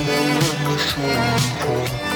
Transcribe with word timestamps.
What 0.00 0.96
you 0.96 2.09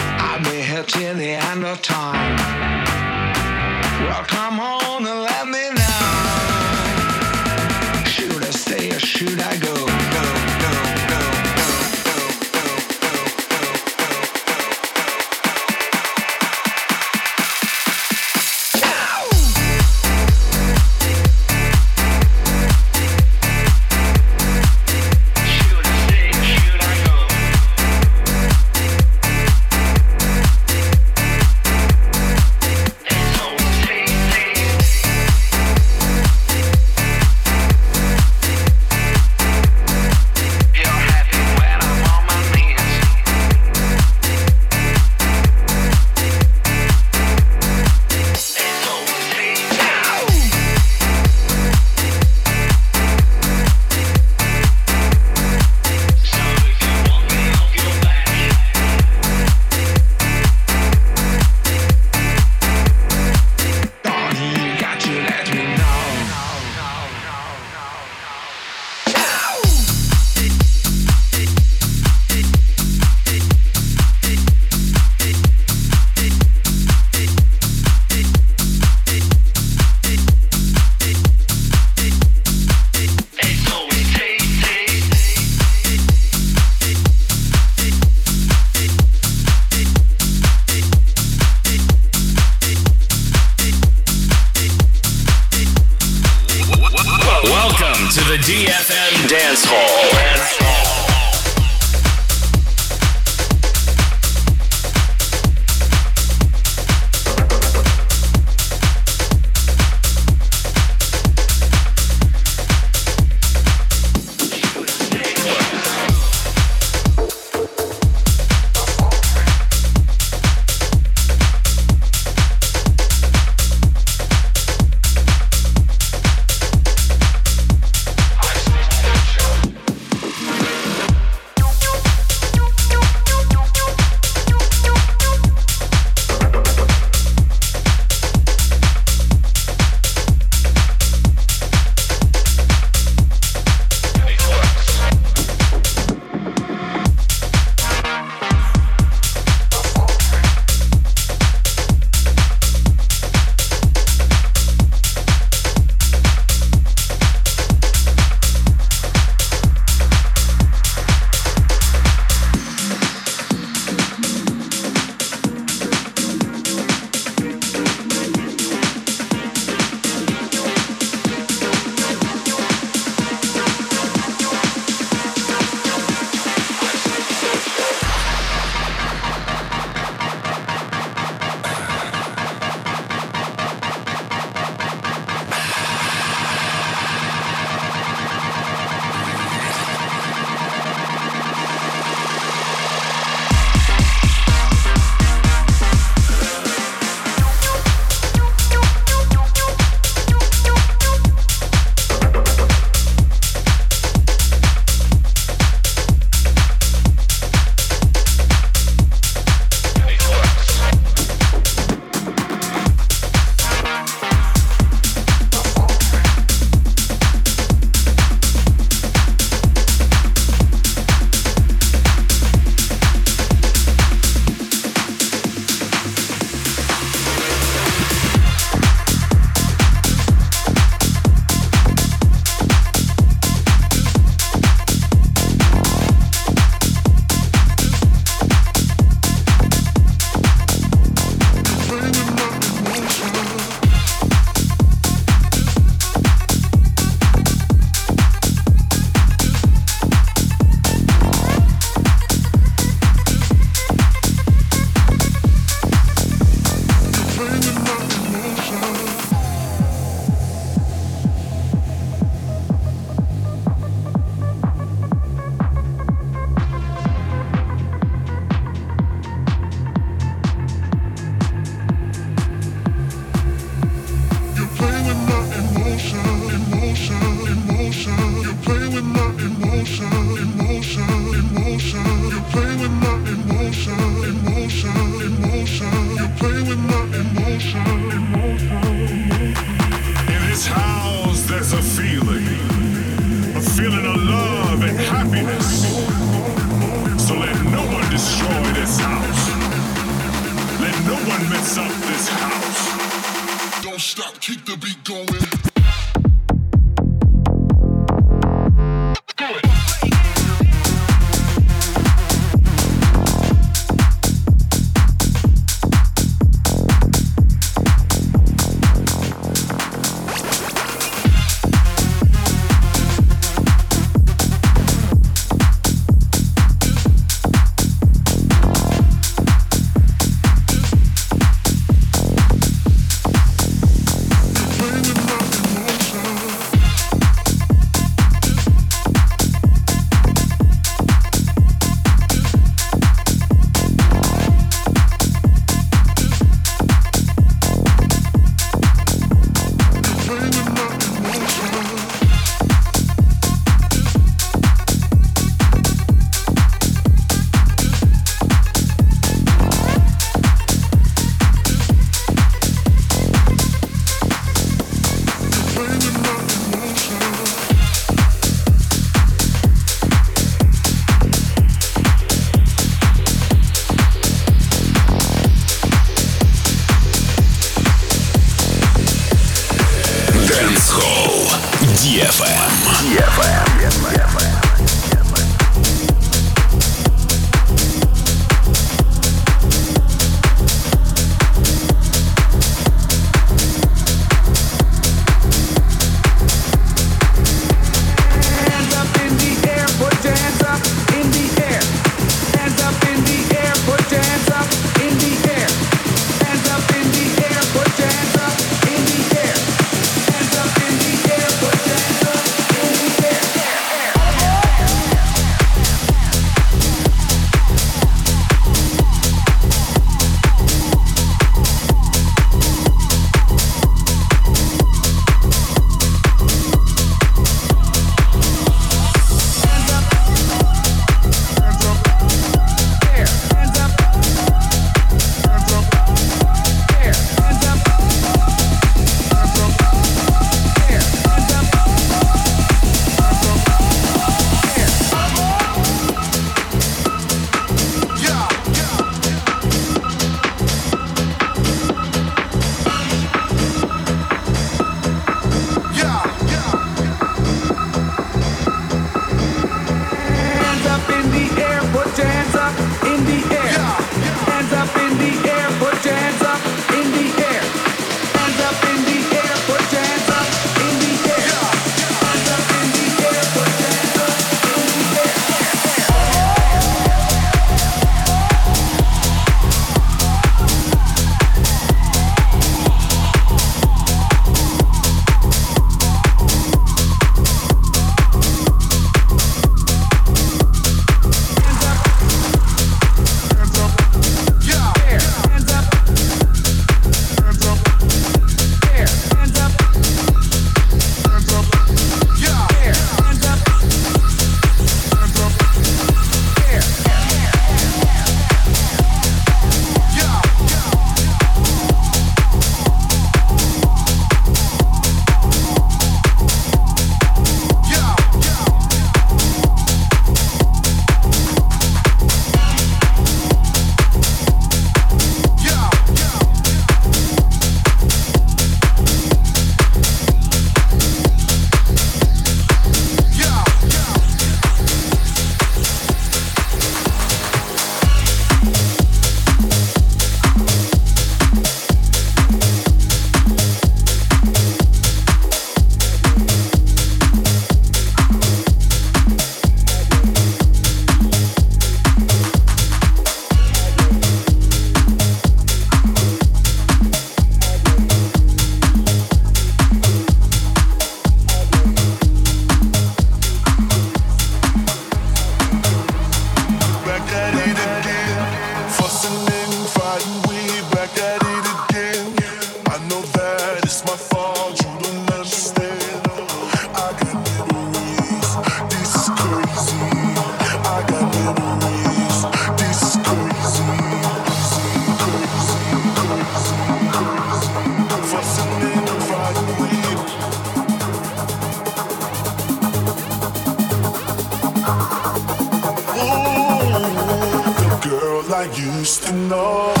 used 599.01 599.23
to 599.23 599.33
know. 599.33 600.00